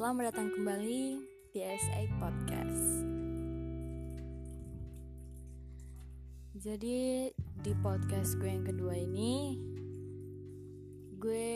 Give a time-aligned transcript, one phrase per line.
[0.00, 1.20] Selamat datang kembali
[1.52, 3.04] di SA Podcast.
[6.56, 9.60] Jadi di podcast gue yang kedua ini
[11.20, 11.52] gue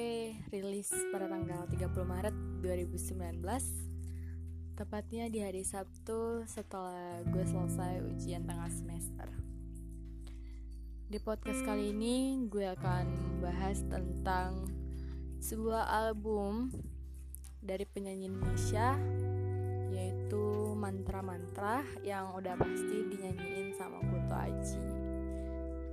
[0.53, 3.41] rilis pada tanggal 30 Maret 2019
[4.77, 9.33] tepatnya di hari Sabtu setelah gue selesai ujian tengah semester.
[11.09, 14.69] Di podcast kali ini gue akan membahas tentang
[15.41, 16.93] sebuah album
[17.65, 18.93] dari penyanyi Indonesia
[19.89, 24.85] yaitu mantra-mantra yang udah pasti dinyanyiin sama Kuto Aji.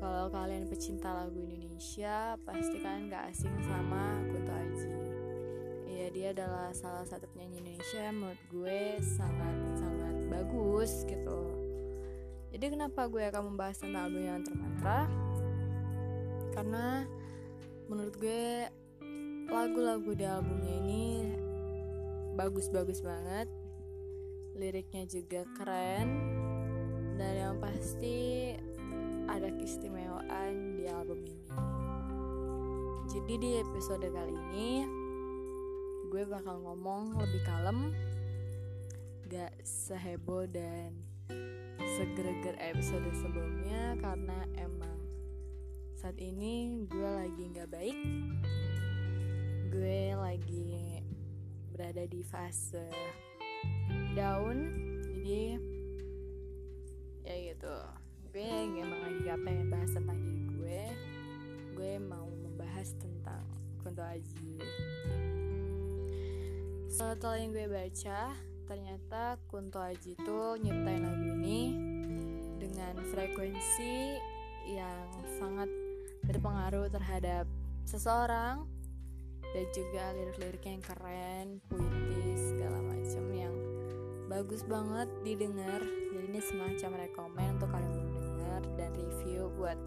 [0.01, 4.91] Kalau kalian pecinta lagu Indonesia, pasti kalian gak asing sama Kuto Aji.
[5.87, 11.41] Iya dia adalah salah satu penyanyi Indonesia yang menurut gue sangat-sangat bagus gitu.
[12.51, 14.99] Jadi kenapa gue akan membahas tentang albumnya mantra-mantra?
[16.51, 17.07] Karena
[17.87, 18.67] menurut gue
[19.47, 21.05] lagu-lagu di albumnya ini
[22.35, 23.47] bagus-bagus banget.
[24.55, 26.07] Liriknya juga keren.
[27.15, 28.51] Dan yang pasti
[29.29, 31.47] ada keistimewaan di album ini.
[33.11, 34.71] Jadi di episode kali ini
[36.11, 37.95] gue bakal ngomong lebih kalem
[39.31, 40.91] gak seheboh dan
[41.95, 44.99] seger-ger episode sebelumnya karena emang
[45.95, 47.99] saat ini gue lagi gak baik.
[49.71, 51.00] Gue lagi
[51.71, 52.87] berada di fase
[54.13, 54.57] down.
[55.07, 55.57] Jadi
[57.25, 57.75] ya gitu.
[58.31, 58.47] Gue
[58.79, 60.83] emang lagi gak pengen bahas tentang diri gue.
[61.75, 63.43] Gue mau membahas tentang
[63.83, 64.61] Kunto Aji.
[66.91, 68.19] Setelah yang gue baca
[68.71, 71.61] ternyata Kunto Aji itu nyiptain lagu ini
[72.55, 74.15] dengan frekuensi
[74.71, 75.09] yang
[75.41, 75.67] sangat
[76.23, 77.49] berpengaruh terhadap
[77.83, 78.63] seseorang
[79.51, 83.55] dan juga lirik-liriknya yang keren, puitis, segala macam yang
[84.31, 85.81] bagus banget didengar.
[85.83, 89.77] Jadi ini semacam rekomend untuk kalian mendengar dan review buat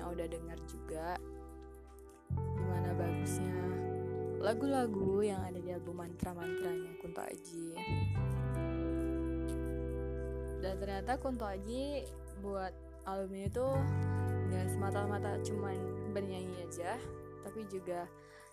[0.00, 1.20] yang udah dengar juga
[2.32, 3.60] gimana bagusnya
[4.42, 7.78] lagu-lagu yang ada di album mantra-mantranya Kunto Aji.
[10.58, 12.02] Dan ternyata Kunto Aji
[12.42, 12.74] buat
[13.06, 13.78] album ini tuh
[14.50, 15.78] nggak semata-mata cuman
[16.10, 16.98] bernyanyi aja,
[17.46, 18.10] tapi juga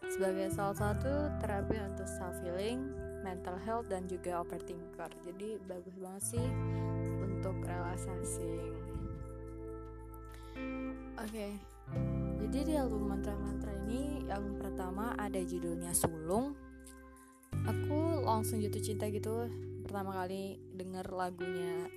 [0.07, 2.87] sebagai salah satu terapi untuk self healing,
[3.25, 5.11] mental health dan juga overthinker.
[5.27, 6.47] Jadi bagus banget sih
[7.19, 8.53] untuk relaxasi.
[11.19, 11.27] Oke.
[11.27, 11.51] Okay.
[12.39, 16.55] Jadi di album mantra-mantra ini yang pertama ada judulnya Sulung.
[17.65, 19.49] Aku langsung jatuh cinta gitu
[19.83, 21.89] pertama kali denger lagunya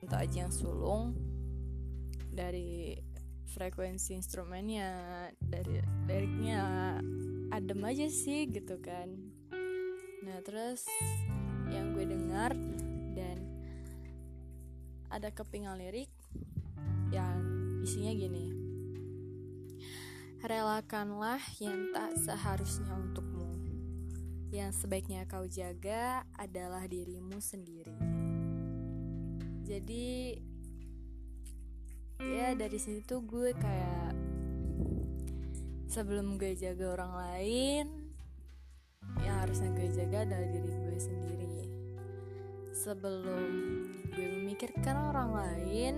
[0.00, 1.12] untuk aja yang sulung
[2.32, 2.96] dari
[3.58, 4.94] frekuensi instrumennya
[5.42, 6.62] dari liriknya
[7.50, 9.10] adem aja sih gitu kan.
[10.22, 10.86] Nah terus
[11.66, 12.54] yang gue dengar
[13.18, 13.42] dan
[15.10, 16.06] ada kepingan lirik
[17.10, 17.42] yang
[17.82, 18.46] isinya gini.
[20.38, 23.58] Relakanlah yang tak seharusnya untukmu.
[24.54, 27.98] Yang sebaiknya kau jaga adalah dirimu sendiri.
[29.66, 30.38] Jadi
[32.18, 34.10] ya dari situ tuh gue kayak
[35.86, 37.86] sebelum gue jaga orang lain
[39.22, 41.58] yang harusnya gue jaga adalah diri gue sendiri.
[42.74, 43.50] Sebelum
[44.14, 45.94] gue memikirkan orang lain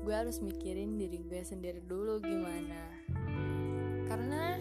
[0.00, 2.80] gue harus mikirin diri gue sendiri dulu gimana.
[4.08, 4.56] Karena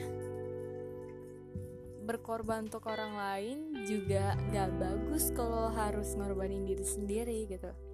[2.03, 7.88] berkorban untuk orang lain juga gak bagus kalau harus ngorbanin diri sendiri gitu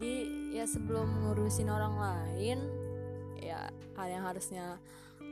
[0.00, 0.24] jadi
[0.56, 2.56] ya sebelum ngurusin orang lain
[3.36, 3.68] ya
[4.00, 4.80] hal yang harusnya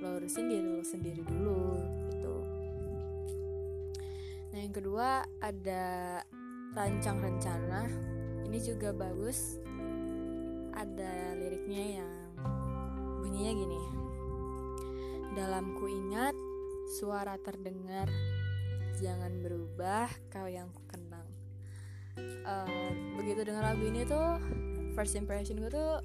[0.04, 1.72] lo urusin diri lo sendiri dulu
[2.12, 2.34] gitu.
[4.52, 6.20] Nah yang kedua ada
[6.76, 7.88] rancang rencana.
[8.44, 9.56] Ini juga bagus.
[10.76, 12.12] Ada liriknya yang
[13.24, 13.82] bunyinya gini.
[15.32, 16.36] Dalam ku ingat
[17.00, 18.12] suara terdengar.
[19.00, 20.84] Jangan berubah kau yang ku
[22.44, 24.40] uh, begitu dengar lagu ini tuh
[24.94, 26.02] first impression gue tuh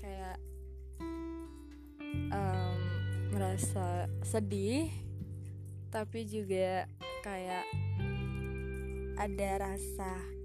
[0.00, 0.36] kayak
[2.32, 2.78] um,
[3.32, 4.90] merasa sedih
[5.90, 6.86] tapi juga
[7.20, 7.66] kayak
[9.20, 10.40] ada rasa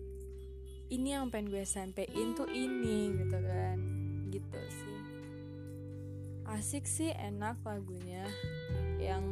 [0.93, 3.77] ini yang pengen gue sampein tuh ini gitu kan.
[4.29, 4.99] Gitu sih.
[6.45, 8.29] Asik sih enak lagunya.
[9.01, 9.25] Yang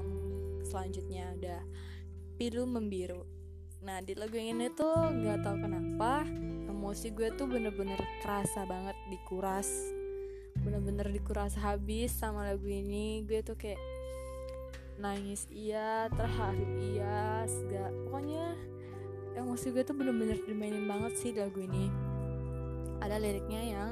[0.66, 1.58] selanjutnya ada
[2.42, 3.28] pilu membiru
[3.84, 6.24] nah di lagu yang ini tuh nggak tahu kenapa
[6.72, 9.68] emosi gue tuh bener-bener kerasa banget dikuras.
[10.64, 13.28] Bener-bener dikuras habis sama lagu ini.
[13.28, 13.80] Gue tuh kayak
[15.00, 17.92] nangis iya terharu iya segala.
[18.08, 18.56] Pokoknya
[19.36, 21.92] emosi gue tuh bener-bener dimainin banget sih lagu ini.
[23.04, 23.92] Ada liriknya yang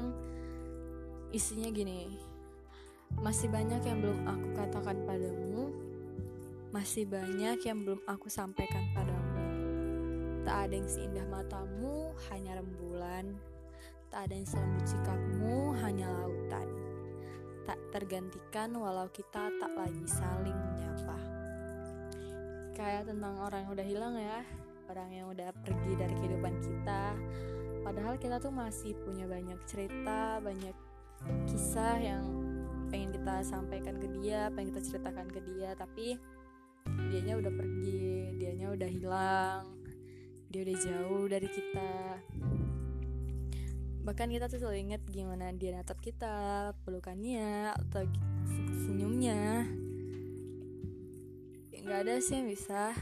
[1.32, 2.12] isinya gini
[3.20, 5.68] masih banyak yang belum aku katakan padamu
[6.72, 9.21] masih banyak yang belum aku sampaikan padamu
[10.42, 13.34] tak ada yang seindah matamu hanya rembulan.
[14.10, 16.68] Tak ada yang selembut sikapmu hanya lautan.
[17.62, 21.18] Tak tergantikan walau kita tak lagi saling menyapa.
[22.74, 24.42] Kayak tentang orang yang udah hilang ya
[24.92, 27.16] orang yang udah pergi dari kehidupan kita.
[27.80, 30.76] Padahal kita tuh masih punya banyak cerita banyak
[31.48, 32.24] kisah yang
[32.92, 35.72] pengen kita sampaikan ke dia pengen kita ceritakan ke dia.
[35.72, 36.18] Tapi
[37.08, 39.81] dianya udah pergi dianya udah hilang
[40.52, 42.20] dia udah jauh dari kita.
[44.04, 48.04] Bahkan kita tuh selalu inget gimana dia natap kita pelukannya atau
[48.84, 49.64] senyumnya.
[51.72, 52.92] Nggak ada sih yang bisa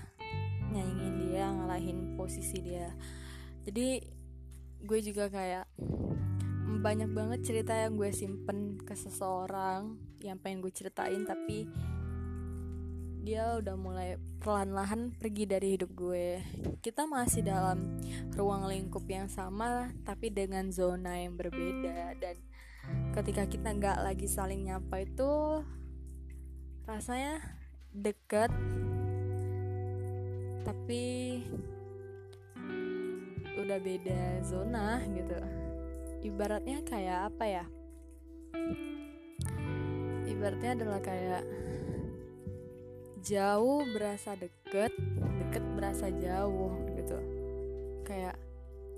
[0.71, 2.95] nyanyiin dia ngalahin posisi dia.
[3.67, 3.99] Jadi
[4.87, 5.67] gue juga kayak
[6.81, 11.67] banyak banget cerita yang gue simpen ke seseorang yang pengen gue ceritain tapi
[13.21, 16.41] dia udah mulai perlahan-lahan pergi dari hidup gue.
[16.81, 18.01] Kita masih dalam
[18.33, 22.17] ruang lingkup yang sama tapi dengan zona yang berbeda.
[22.17, 22.41] Dan
[23.13, 25.61] ketika kita nggak lagi saling nyapa itu
[26.89, 27.39] rasanya
[27.93, 28.51] deket
[30.65, 31.05] tapi
[33.61, 35.37] udah beda zona gitu.
[36.25, 37.65] Ibaratnya kayak apa ya?
[40.25, 41.45] Ibaratnya adalah kayak
[43.21, 44.93] jauh berasa deket
[45.51, 47.19] deket berasa jauh gitu.
[48.05, 48.37] Kayak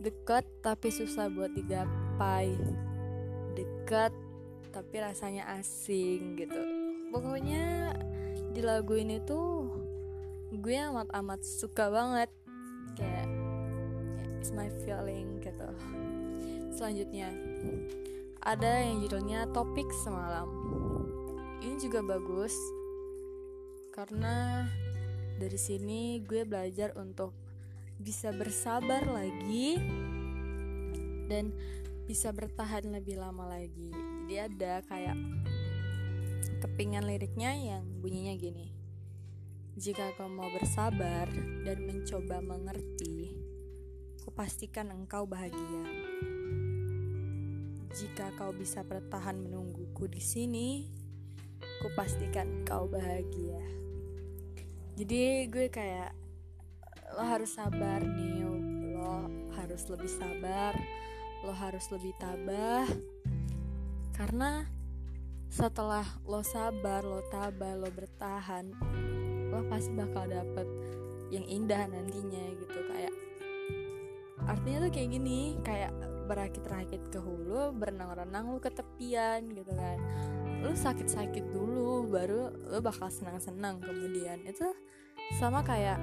[0.03, 2.55] deket tapi susah buat digapai
[3.55, 4.13] deket
[4.73, 6.61] tapi rasanya asing gitu.
[7.13, 7.93] Pokoknya
[8.53, 9.69] di lagu ini tuh
[10.53, 12.31] gue amat-amat suka banget.
[12.97, 13.29] Kayak
[14.39, 15.69] it's my feeling gitu.
[16.73, 17.31] Selanjutnya
[18.43, 20.49] ada yang judulnya topik semalam.
[21.63, 22.53] Ini juga bagus
[23.93, 24.65] karena
[25.37, 27.37] dari sini gue belajar untuk
[28.01, 29.77] bisa bersabar lagi
[31.29, 31.53] dan
[32.09, 33.93] bisa bertahan lebih lama lagi.
[34.25, 35.17] Jadi ada kayak
[36.65, 38.73] kepingan liriknya yang bunyinya gini.
[39.77, 41.29] Jika kau mau bersabar
[41.65, 43.37] dan mencoba mengerti
[44.25, 45.85] kupastikan engkau bahagia.
[47.93, 50.69] Jika kau bisa bertahan menungguku di sini
[51.83, 53.59] kupastikan kau bahagia.
[54.95, 56.15] Jadi gue kayak
[57.19, 58.47] lo harus sabar nih
[58.95, 59.27] lo
[59.59, 60.79] harus lebih sabar
[61.43, 62.87] lo harus lebih tabah.
[64.15, 64.63] Karena
[65.51, 68.71] setelah lo sabar lo tabah lo bertahan
[69.51, 70.65] lo pasti bakal dapet
[71.35, 72.79] yang indah nantinya gitu.
[72.87, 73.15] Kayak
[74.47, 75.91] artinya tuh kayak gini kayak
[76.31, 79.99] berakit-rakit ke hulu berenang-renang lo ke tepian gitu kan
[80.63, 84.47] lo sakit-sakit dulu baru lo bakal senang-senang kemudian.
[84.47, 84.71] Itu
[85.37, 85.99] sama kayak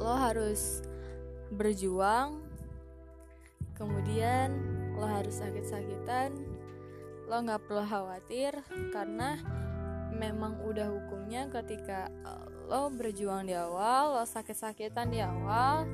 [0.00, 0.80] lo harus
[1.52, 2.42] berjuang
[3.76, 4.50] kemudian
[4.96, 6.32] lo harus sakit-sakitan
[7.26, 8.54] lo nggak perlu khawatir
[8.94, 9.36] karena
[10.14, 15.84] memang udah hukumnya ketika eh, lo berjuang di awal lo sakit-sakitan di awal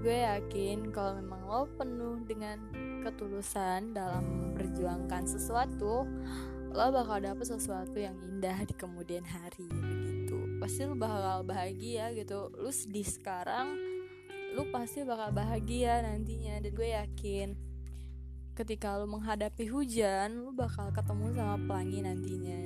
[0.00, 2.60] gue yakin kalau memang lo penuh dengan
[3.02, 6.06] ketulusan dalam memperjuangkan sesuatu
[6.76, 12.52] lo bakal dapet sesuatu yang indah di kemudian hari begitu pasti lo bakal bahagia gitu.
[12.52, 13.76] Lo sedih sekarang
[14.52, 16.60] lo pasti bakal bahagia nantinya.
[16.60, 17.48] Dan gue yakin
[18.56, 22.62] ketika lu menghadapi hujan lu bakal ketemu sama pelangi nantinya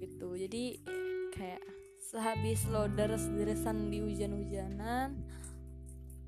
[0.00, 0.28] gitu.
[0.36, 0.64] Jadi
[1.32, 1.62] kayak
[2.00, 5.16] sehabis lo deres-deresan di hujan-hujanan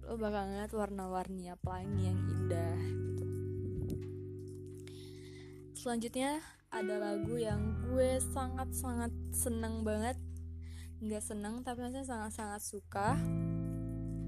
[0.04, 3.13] lo bakal ngeliat warna-warninya pelangi yang indah gitu
[5.84, 6.40] selanjutnya
[6.72, 10.16] ada lagu yang gue sangat-sangat seneng banget.
[11.04, 13.20] Nggak seneng tapi saya sangat-sangat suka.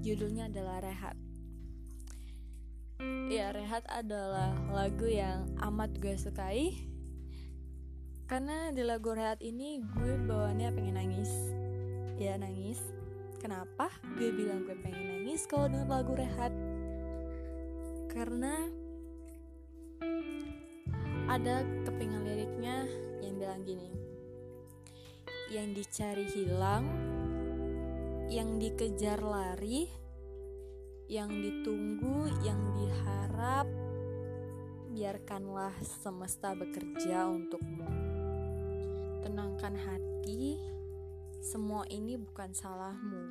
[0.05, 1.17] Judulnya adalah Rehat.
[3.33, 6.77] Ya, Rehat adalah lagu yang amat gue sukai.
[8.29, 11.33] Karena di lagu Rehat ini gue bawaannya pengen nangis.
[12.21, 12.77] Ya nangis.
[13.41, 16.53] Kenapa gue bilang gue pengen nangis kalau denger lagu Rehat?
[18.13, 18.76] Karena
[21.27, 22.87] ada kepingan liriknya
[23.21, 23.91] yang bilang gini
[25.47, 26.85] Yang dicari hilang
[28.27, 30.07] Yang dikejar lari
[31.07, 33.63] yang ditunggu, yang diharap,
[34.91, 37.87] biarkanlah semesta bekerja untukmu.
[39.23, 40.59] Tenangkan hati,
[41.39, 43.26] semua ini bukan salahmu.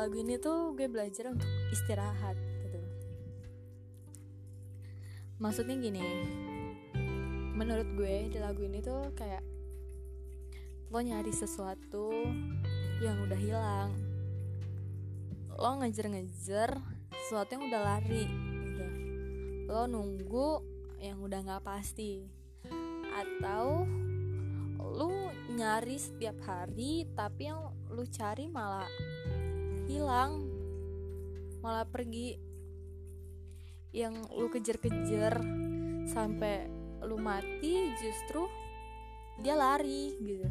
[0.00, 2.32] Lagu ini tuh gue belajar untuk istirahat
[2.64, 2.80] gitu.
[5.36, 6.00] Maksudnya gini
[7.52, 9.44] menurut gue di lagu ini tuh kayak
[10.88, 12.08] lo nyari sesuatu
[13.04, 13.92] yang udah hilang.
[15.60, 16.80] Lo ngejar-ngejar
[17.28, 18.24] sesuatu yang udah lari
[18.64, 18.86] gitu.
[19.68, 20.64] Lo nunggu
[21.04, 22.24] yang udah nggak pasti.
[23.12, 23.84] Atau
[24.80, 25.12] lu
[25.52, 28.88] nyari setiap hari tapi yang lu cari malah
[29.90, 30.46] hilang.
[31.58, 32.38] Malah pergi.
[33.90, 35.42] Yang lu kejar-kejar
[36.06, 36.70] sampai
[37.02, 38.46] lu mati justru
[39.42, 40.46] dia lari gitu.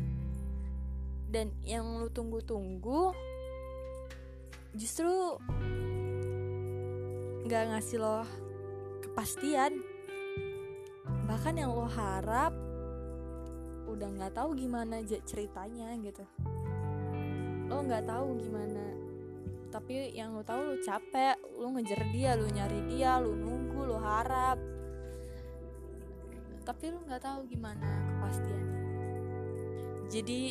[1.30, 3.16] Dan yang lu tunggu-tunggu
[4.76, 5.40] justru
[7.48, 8.28] nggak ngasih lo
[9.08, 9.80] kepastian.
[11.30, 12.52] Bahkan yang lo harap
[13.88, 16.26] udah nggak tahu gimana ceritanya gitu.
[17.70, 18.99] Lo nggak tahu gimana
[19.70, 23.98] tapi yang lo tahu lo capek lo ngejar dia lo nyari dia lo nunggu lo
[24.02, 24.58] harap.
[26.66, 28.82] Tapi lo nggak tahu gimana kepastiannya.
[30.10, 30.42] Jadi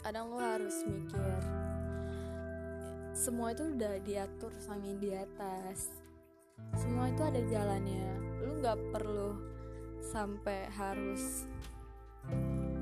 [0.00, 1.64] kadang lo harus mikir
[3.14, 6.02] semua itu udah diatur sama yang di atas.
[6.74, 8.10] Semua itu ada jalannya.
[8.42, 9.38] Lu nggak perlu
[10.02, 11.46] sampai harus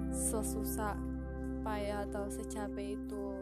[0.08, 0.96] sesusah
[1.60, 3.41] payah atau secapek itu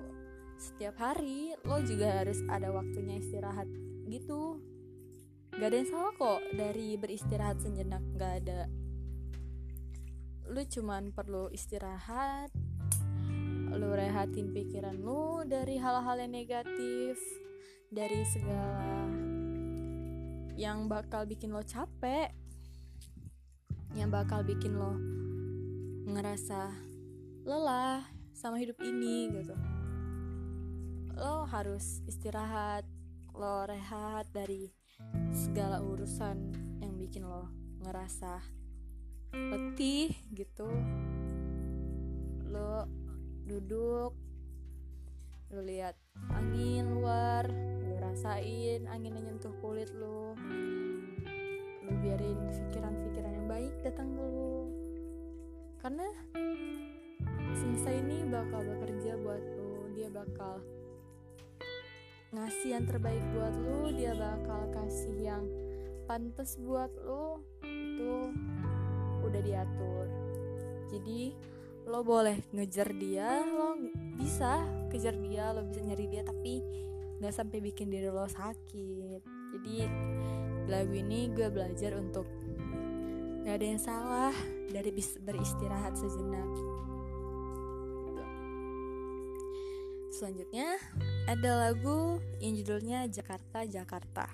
[0.61, 3.67] setiap hari lo juga harus ada waktunya istirahat
[4.12, 4.61] gitu.
[5.57, 8.69] Gak ada yang salah kok dari beristirahat sejenak gak ada.
[10.52, 12.52] Lu cuman perlu istirahat
[13.71, 17.17] lu rehatin pikiran lu dari hal-hal yang negatif
[17.87, 19.07] dari segala
[20.59, 22.35] yang bakal bikin lo capek
[23.95, 24.99] yang bakal bikin lo
[26.11, 26.75] ngerasa
[27.47, 28.02] lelah
[28.35, 29.55] sama hidup ini gitu
[31.21, 32.89] lo harus istirahat
[33.37, 34.73] lo rehat dari
[35.37, 36.49] segala urusan
[36.81, 37.45] yang bikin lo
[37.85, 38.41] ngerasa
[39.37, 40.73] letih gitu.
[42.49, 42.89] Lo
[43.45, 44.17] duduk
[45.53, 45.99] lu lihat
[46.33, 47.45] angin luar
[47.85, 50.33] lu rasain angin yang nyentuh kulit lu
[51.83, 52.39] lu biarin
[52.71, 54.71] pikiran-pikiran yang baik datang ke lu
[55.83, 56.07] karena
[57.50, 60.62] semesta ini bakal bekerja buat lu dia bakal
[62.31, 65.45] ngasih yang terbaik buat lu dia bakal kasih yang
[66.07, 68.31] pantas buat lu itu
[69.27, 70.07] udah diatur.
[70.91, 71.35] Jadi
[71.91, 73.75] lo boleh ngejar dia lo
[74.15, 74.63] bisa
[74.95, 76.63] kejar dia lo bisa nyari dia tapi
[77.19, 79.23] nggak sampai bikin diri lo sakit.
[79.59, 79.77] Jadi
[80.71, 82.31] lagu ini gue belajar untuk
[83.43, 84.35] nggak ada yang salah
[84.71, 86.47] dari beristirahat sejenak
[90.21, 90.77] selanjutnya
[91.25, 94.29] ada lagu yang judulnya Jakarta Jakarta.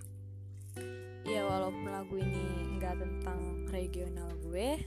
[1.23, 4.83] Ya walaupun lagu ini nggak tentang regional gue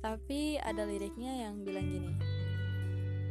[0.00, 2.12] tapi ada liriknya yang bilang gini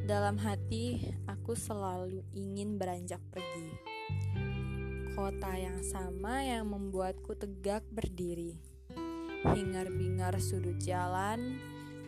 [0.06, 3.74] Dalam hati aku selalu ingin beranjak pergi.
[5.18, 8.62] Kota yang sama yang membuatku tegak berdiri.
[9.42, 11.58] Hingar-bingar sudut jalan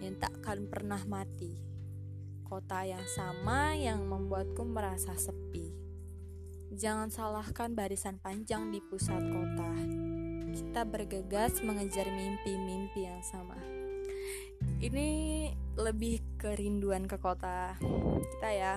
[0.06, 1.77] yang takkan pernah mati
[2.48, 5.68] Kota yang sama yang membuatku merasa sepi.
[6.72, 9.76] Jangan salahkan barisan panjang di pusat kota.
[10.56, 13.60] Kita bergegas mengejar mimpi-mimpi yang sama.
[14.80, 15.10] Ini
[15.76, 17.76] lebih kerinduan ke kota
[18.16, 18.76] kita ya.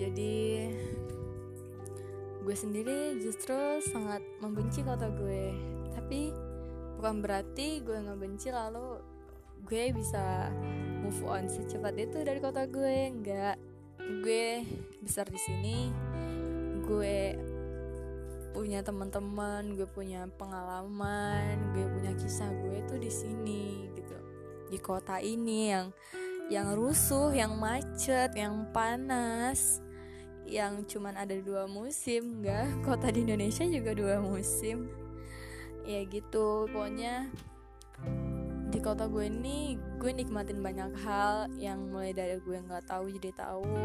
[0.00, 0.64] Jadi
[2.40, 5.52] gue sendiri justru sangat membenci kota gue.
[5.92, 6.32] Tapi
[6.96, 8.96] bukan berarti gue ngebenci lalu
[9.68, 10.48] gue bisa
[11.08, 13.56] move on secepat itu dari kota gue enggak.
[14.20, 14.60] Gue
[15.00, 15.88] besar di sini
[16.84, 17.32] gue
[18.52, 24.16] punya teman-teman gue punya pengalaman gue punya kisah gue tuh di sini gitu.
[24.68, 25.96] Di kota ini yang
[26.52, 29.80] yang rusuh yang macet yang panas
[30.44, 32.68] yang cuman ada dua musim enggak.
[32.84, 34.92] Kota di Indonesia juga dua musim.
[35.88, 37.32] Ya gitu pokoknya
[38.88, 43.84] kota gue ini gue nikmatin banyak hal yang mulai dari gue nggak tahu jadi tahu.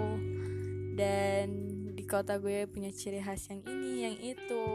[0.96, 1.48] Dan
[1.92, 4.68] di kota gue punya ciri khas yang ini yang itu.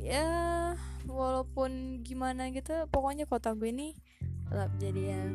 [0.00, 0.72] Ya
[1.04, 3.92] walaupun gimana gitu pokoknya kota gue ini
[4.48, 5.32] tetap jadi yang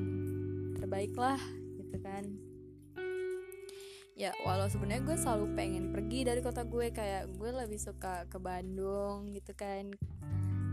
[0.82, 1.38] terbaik lah
[1.78, 2.26] gitu kan.
[4.18, 8.42] Ya walau sebenarnya gue selalu pengen pergi dari kota gue kayak gue lebih suka ke
[8.42, 9.94] Bandung gitu kan.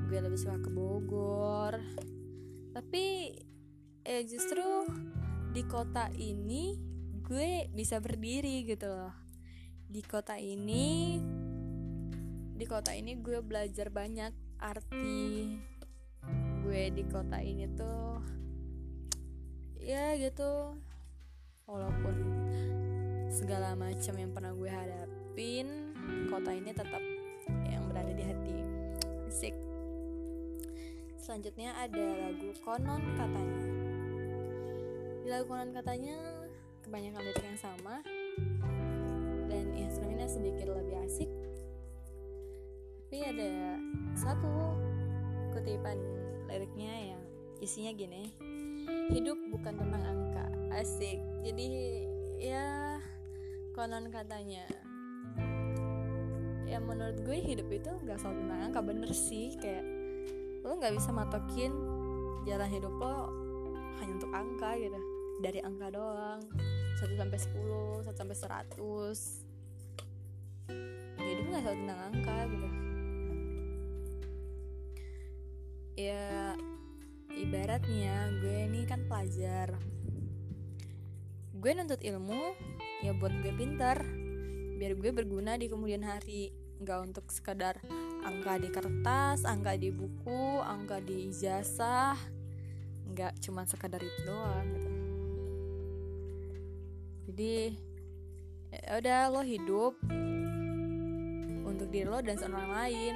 [0.08, 1.76] Gue lebih suka ke Bogor
[2.78, 3.34] tapi
[4.06, 4.62] eh justru
[5.50, 6.78] di kota ini
[7.26, 9.10] gue bisa berdiri gitu loh.
[9.90, 11.18] Di kota ini
[12.54, 14.30] di kota ini gue belajar banyak
[14.62, 15.58] arti
[16.62, 18.22] gue di kota ini tuh
[19.82, 20.78] ya gitu.
[21.66, 22.14] Walaupun
[23.26, 25.66] segala macam yang pernah gue hadapin
[26.30, 27.02] kota ini tetap
[27.66, 28.56] yang berada di hati.
[29.26, 29.67] Asik
[31.28, 33.60] selanjutnya ada lagu konon katanya.
[35.20, 36.16] Di lagu konon katanya
[36.80, 38.00] kebanyakan lirik yang sama.
[39.44, 41.28] Dan instrumennya sedikit lebih asik.
[43.04, 43.76] Tapi ada
[44.16, 44.72] satu
[45.52, 46.00] kutipan
[46.48, 47.20] liriknya yang
[47.60, 48.32] isinya gini.
[49.12, 50.48] Hidup bukan tentang angka.
[50.80, 51.20] Asik.
[51.44, 51.68] Jadi
[52.40, 52.96] ya
[53.76, 54.64] konon katanya.
[56.64, 58.80] Ya menurut gue hidup itu nggak selalu tentang angka.
[58.80, 59.97] Bener sih kayak
[60.68, 61.72] lo nggak bisa matokin
[62.44, 63.32] jalan hidup lo
[64.04, 65.00] hanya untuk angka gitu.
[65.40, 66.44] Dari angka doang.
[66.98, 69.48] 1 sampai 10, 1 sampai 100
[71.24, 72.68] hidup nggak selalu tentang angka gitu.
[75.98, 76.52] Ya
[77.32, 79.72] ibaratnya gue ini kan pelajar.
[81.56, 82.52] Gue nuntut ilmu
[83.00, 84.04] ya buat gue pintar.
[84.78, 87.82] Biar gue berguna di kemudian hari nggak untuk sekadar
[88.22, 92.14] angka di kertas angka di buku angka di ijazah.
[93.10, 94.90] Nggak cuma sekadar itu doang gitu.
[97.28, 97.54] Jadi
[98.68, 99.94] ya udah lo hidup
[101.66, 103.14] untuk diri lo dan seorang lain.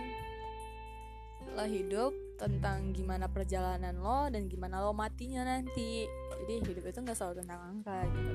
[1.53, 6.09] Lo hidup tentang gimana perjalanan lo dan gimana lo matinya nanti.
[6.43, 8.33] Jadi hidup itu nggak selalu tentang angka gitu.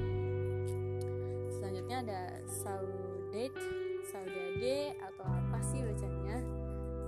[1.58, 6.40] Selanjutnya ada saudade saudade atau apa sih bacanya?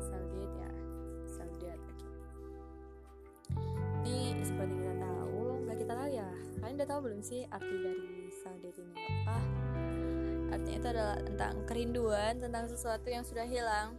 [0.04, 0.72] Saudade ya.
[1.32, 2.08] Saudade oke.
[4.04, 6.30] Jadi seperti kita tahu nggak kita tahu ya.
[6.60, 9.40] Kalian udah tahu belum sih arti dari saudade ini apa?
[10.50, 13.96] Artinya itu adalah tentang kerinduan tentang sesuatu yang sudah hilang.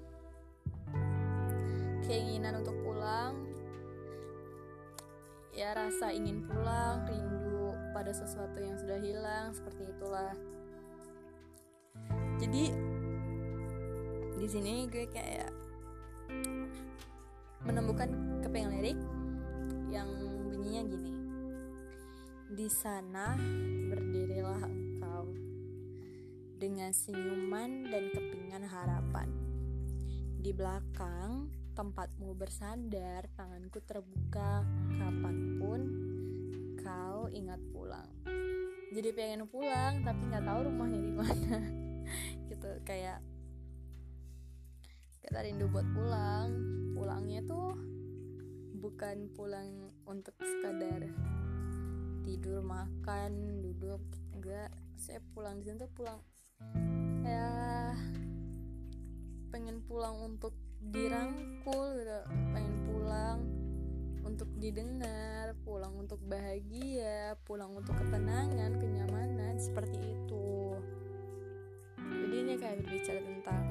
[2.05, 3.49] Keinginan untuk pulang.
[5.57, 10.37] Ya rasa ingin pulang rindu pada sesuatu yang sudah hilang seperti itulah.
[12.41, 12.89] Jadi
[14.40, 15.53] di sini gue kayak
[17.61, 18.09] menemukan
[18.40, 18.96] keping lirik
[19.92, 20.09] yang
[20.48, 21.12] bunyinya gini
[22.48, 23.37] di sana
[23.92, 25.29] berdirilah engkau
[26.57, 29.29] dengan senyuman dan kepingan harapan
[30.40, 34.64] di belakang tempatmu bersandar, tanganku terbuka
[34.96, 35.81] kapan pun
[36.81, 38.09] kau ingat pulang.
[38.90, 41.59] Jadi pengen pulang tapi nggak tahu rumahnya di mana.
[42.50, 43.22] gitu kayak
[45.31, 46.51] kita rindu buat pulang.
[46.90, 47.79] Pulangnya tuh
[48.83, 51.07] bukan pulang untuk sekadar
[52.27, 54.03] tidur makan duduk
[54.35, 54.75] enggak.
[54.99, 56.19] Saya pulang di sini tuh pulang
[57.23, 57.95] ya
[59.55, 60.51] pengen pulang untuk
[60.83, 62.27] dirangkul gitu.
[62.51, 63.38] Pengen pulang
[64.27, 70.75] untuk didengar pulang untuk bahagia pulang untuk ketenangan kenyamanan seperti itu.
[72.03, 73.69] Jadi ini kayak berbicara tentang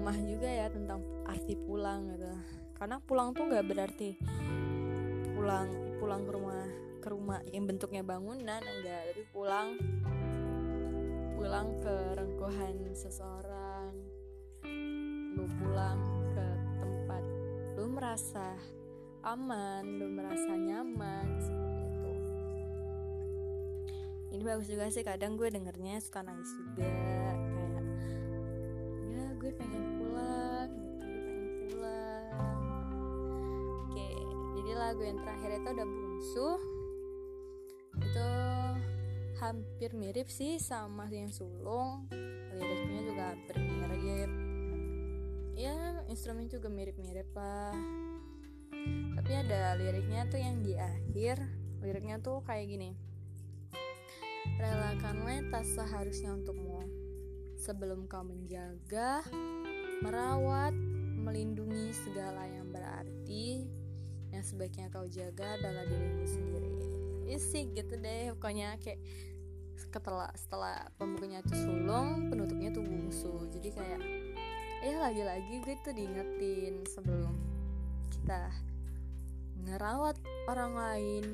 [0.00, 2.24] rumah juga ya tentang arti pulang gitu.
[2.72, 4.16] Karena pulang tuh nggak berarti
[5.36, 5.68] pulang
[6.00, 6.64] pulang ke rumah
[7.04, 9.12] ke rumah yang bentuknya bangunan enggak.
[9.12, 9.76] Tapi pulang
[11.36, 13.92] pulang ke rengkuhan seseorang
[15.36, 16.00] lu pulang
[16.36, 16.46] ke
[16.80, 17.24] tempat
[17.76, 18.56] lu merasa
[19.24, 22.12] aman lu merasa nyaman seperti itu
[24.36, 27.38] ini bagus juga sih kadang gue dengernya suka nangis juga kayak
[29.16, 29.89] ya gue pengen
[34.90, 36.48] lagu yang terakhir itu udah bungsu.
[38.02, 38.30] Itu
[39.38, 42.10] hampir mirip sih sama yang sulung.
[42.50, 44.30] Liriknya juga hampir mirip.
[45.54, 47.70] Ya instrumen juga mirip-mirip lah.
[49.14, 51.38] Tapi ada liriknya tuh yang di akhir.
[51.86, 52.90] Liriknya tuh kayak gini.
[54.58, 56.82] Relakanlah tak seharusnya untukmu.
[57.62, 59.22] Sebelum kau menjaga
[60.02, 60.74] merawat
[61.14, 63.78] melindungi segala yang berarti
[64.30, 66.70] yang sebaiknya kau jaga adalah dirimu sendiri.
[67.30, 68.98] Isi gitu deh pokoknya kayak
[69.78, 74.00] setelah setelah pembukunya itu sulung penutupnya tuh bungsu jadi kayak
[74.84, 77.32] ya lagi-lagi gue tuh diingetin sebelum
[78.12, 78.52] kita
[79.64, 81.24] ngerawat orang lain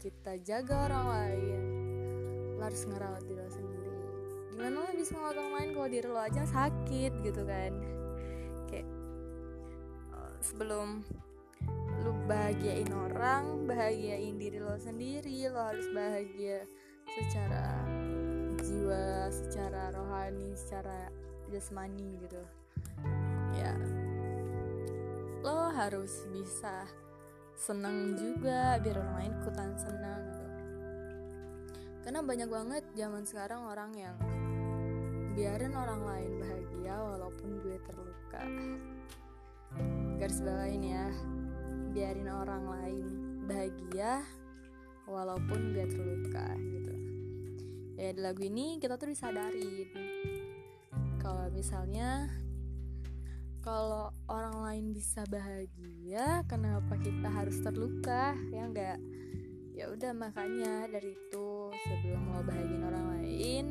[0.00, 1.60] kita jaga orang lain
[2.56, 3.88] lo harus ngerawat diri lo sendiri.
[4.52, 7.72] Gimana lo bisa ngerawat orang lain kalau diri lo aja sakit gitu kan?
[8.68, 8.88] Kayak
[10.12, 11.04] eh, sebelum
[12.10, 16.66] lu bahagiain orang bahagiain diri lo sendiri lo harus bahagia
[17.06, 17.86] secara
[18.58, 21.06] jiwa secara rohani secara
[21.54, 22.42] jasmani gitu.
[23.54, 23.78] Ya.
[25.46, 26.82] Lo harus bisa
[27.54, 30.46] senang juga biar orang lain ikutan senang gitu.
[32.02, 34.18] Karena banyak banget zaman sekarang orang yang
[35.38, 38.42] biarin orang lain bahagia walaupun gue terluka.
[40.18, 41.06] Garis bawain ya
[41.90, 43.06] biarin orang lain
[43.50, 44.22] bahagia
[45.10, 46.94] walaupun gue terluka gitu.
[47.98, 49.90] Ya di lagu ini kita tuh disadarin.
[51.18, 52.30] Kalau misalnya
[53.60, 58.38] kalau orang lain bisa bahagia kenapa kita harus terluka?
[58.54, 58.98] Ya enggak
[59.74, 63.64] ya udah makanya dari itu sebelum lo bahagiin orang lain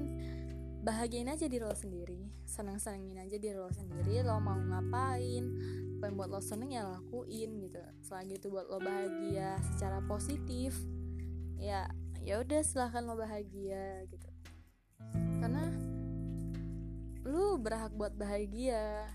[0.81, 2.27] bahagiain aja diri lo sendiri.
[2.43, 5.45] Senang senangin aja diri lo sendiri lo mau ngapain
[5.99, 7.83] apa yang buat lo seneng ya lakuin gitu.
[8.07, 10.71] Selagi itu buat lo bahagia secara positif
[11.59, 11.91] ya
[12.23, 14.29] ya udah silahkan lo bahagia gitu.
[15.43, 15.67] Karena
[17.27, 19.11] lu berhak buat bahagia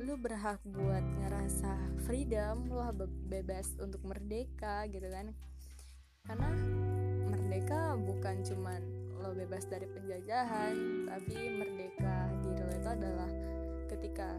[0.00, 1.76] lu berhak buat ngerasa
[2.08, 2.80] freedom lu
[3.28, 5.36] bebas untuk merdeka gitu kan.
[6.24, 6.48] Karena
[7.28, 8.80] merdeka bukan cuman
[9.20, 13.30] lo bebas dari penjajahan tapi merdeka diri lo itu adalah
[13.92, 14.32] ketika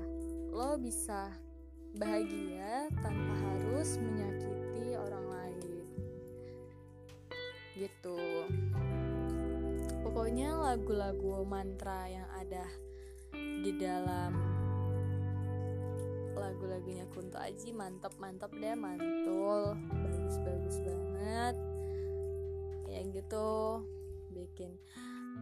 [0.50, 1.30] lo bisa
[1.98, 5.74] bahagia tanpa harus menyakiti orang lain.
[7.74, 8.20] Gitu.
[10.06, 12.66] Pokoknya lagu-lagu mantra yang ada
[13.34, 14.34] di dalam
[16.40, 21.56] lagu-lagunya Kunto Aji mantep mantep deh mantul bagus-bagus banget.
[22.90, 23.86] Ya gitu
[24.34, 24.74] bikin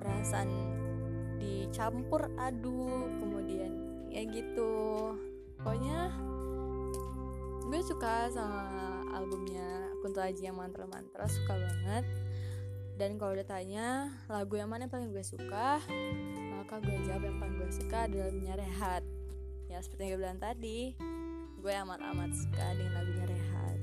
[0.01, 0.49] perasaan
[1.37, 3.71] dicampur aduk kemudian
[4.09, 5.15] ya gitu.
[5.57, 6.13] Pokoknya
[7.67, 12.07] gue suka sama albumnya Kunto Aji yang mantra-mantra suka banget.
[12.95, 15.83] Dan kalau ditanya lagu yang mana yang paling gue suka
[16.57, 19.03] maka gue jawab yang paling gue suka adalah lagunya Rehat.
[19.67, 20.79] Ya seperti yang gue bilang tadi
[21.59, 23.79] gue amat-amat suka dengan lagunya Rehat.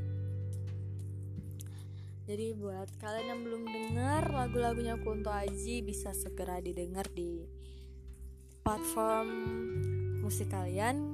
[2.25, 7.45] Jadi buat kalian yang belum dengar lagu-lagunya Kunto Aji bisa segera didengar di
[8.65, 9.29] platform
[10.25, 11.14] musik kalian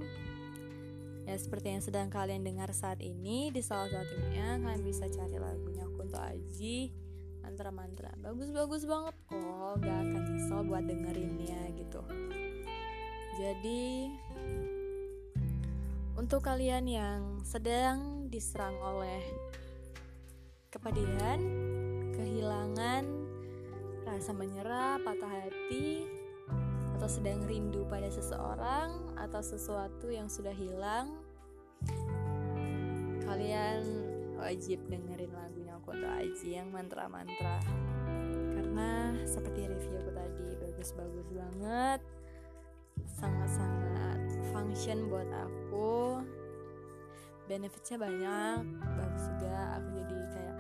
[1.31, 5.87] ya seperti yang sedang kalian dengar saat ini di salah satunya kalian bisa cari lagunya
[5.95, 6.91] Kunto Aji
[7.39, 8.11] mantra-mantra.
[8.19, 12.03] Bagus-bagus banget kok gak akan nyesel buat dengerinnya gitu.
[13.39, 14.11] Jadi
[16.19, 19.23] untuk kalian yang sedang diserang oleh
[20.75, 21.39] kepedihan,
[22.11, 23.07] kehilangan,
[24.03, 26.11] rasa menyerah, patah hati,
[27.01, 31.17] atau sedang rindu pada seseorang atau sesuatu yang sudah hilang,
[33.25, 34.05] kalian
[34.37, 37.57] wajib dengerin lagunya Koto Aji yang mantra-mantra.
[38.53, 42.05] Karena seperti reviewku tadi bagus-bagus banget,
[43.17, 44.21] sangat-sangat
[44.53, 46.21] function buat aku.
[47.49, 49.81] Benefitnya banyak bagus juga.
[49.81, 50.57] Aku jadi kayak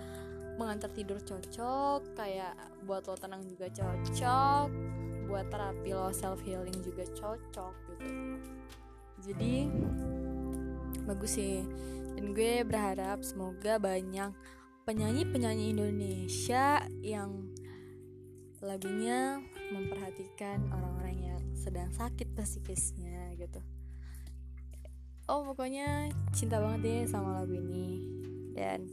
[0.57, 2.57] mengantar tidur cocok kayak
[2.89, 4.90] buat lo tenang juga cocok
[5.31, 8.07] buat terapi lo self healing juga cocok gitu.
[9.31, 9.71] Jadi
[11.07, 11.63] bagus sih.
[12.19, 14.35] Dan gue berharap semoga banyak
[14.85, 17.55] penyanyi-penyanyi Indonesia yang
[18.61, 19.39] lagunya
[19.71, 23.63] memperhatikan orang-orang yang sedang sakit psikisnya gitu.
[25.31, 28.03] Oh pokoknya cinta banget deh sama lagu ini.
[28.51, 28.91] Dan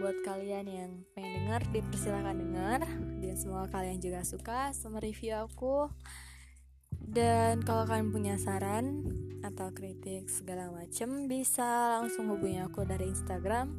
[0.00, 2.80] buat kalian yang pengen denger dipersilahkan denger.
[3.20, 5.92] Dan semoga kalian juga suka sama review aku.
[6.90, 9.04] Dan kalau kalian punya saran
[9.44, 13.72] atau kritik segala macem bisa langsung hubungi aku dari Instagram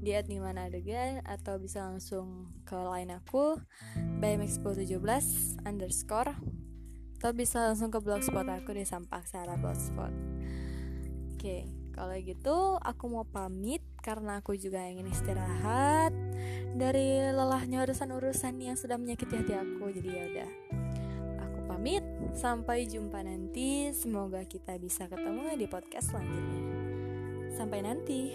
[0.00, 3.60] di @dimana_adegan atau bisa langsung ke line aku
[4.20, 4.96] by max17
[5.68, 6.32] underscore
[7.20, 10.12] atau bisa langsung ke blogspot aku di Sampak Sara Blogspot.
[11.36, 11.68] Oke,
[12.00, 16.16] kalau gitu aku mau pamit karena aku juga ingin istirahat
[16.72, 19.92] dari lelahnya urusan-urusan yang sudah menyakiti hati aku.
[19.92, 20.50] Jadi ya udah.
[21.44, 22.00] Aku pamit,
[22.32, 23.92] sampai jumpa nanti.
[23.92, 26.64] Semoga kita bisa ketemu di podcast selanjutnya.
[27.52, 28.32] Sampai nanti.